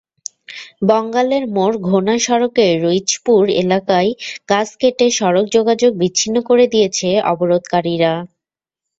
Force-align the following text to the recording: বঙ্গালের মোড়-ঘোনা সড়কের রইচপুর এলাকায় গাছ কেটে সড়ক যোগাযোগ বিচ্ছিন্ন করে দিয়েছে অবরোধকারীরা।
বঙ্গালের 0.89 1.43
মোড়-ঘোনা 1.55 2.15
সড়কের 2.19 2.73
রইচপুর 2.85 3.41
এলাকায় 3.61 4.09
গাছ 4.49 4.69
কেটে 4.77 5.07
সড়ক 5.17 5.45
যোগাযোগ 5.55 5.91
বিচ্ছিন্ন 6.01 6.37
করে 6.49 6.65
দিয়েছে 6.73 7.09
অবরোধকারীরা। 7.31 8.13